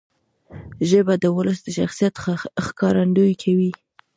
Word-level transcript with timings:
ژبه 0.89 1.13
د 1.19 1.25
ولس 1.37 1.59
د 1.63 1.67
شخصیت 1.77 2.13
ښکارندویي 2.65 3.35
کوي. 3.43 3.71